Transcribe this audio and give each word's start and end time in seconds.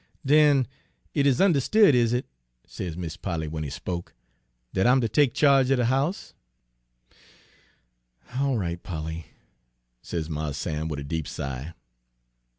"'Den 0.25 0.65
it 1.13 1.27
is 1.27 1.39
unde'stood, 1.39 1.93
is 1.93 2.11
it,' 2.11 2.25
says 2.65 2.97
Mis' 2.97 3.15
Polly, 3.17 3.45
w'en 3.45 3.61
he 3.61 3.67
had 3.69 3.73
spoke, 3.75 4.15
'dat 4.73 4.87
I 4.87 4.91
am 4.93 4.99
ter 4.99 5.07
take 5.07 5.35
cha'ge 5.35 5.69
er 5.69 5.75
de 5.75 5.85
house?' 5.85 6.33
"'All 8.33 8.57
right, 8.57 8.81
Polly,' 8.81 9.27
says 10.01 10.27
Mars 10.27 10.57
Sam, 10.57 10.87
wid 10.87 10.99
a 10.99 11.03
deep 11.03 11.27
sigh. 11.27 11.75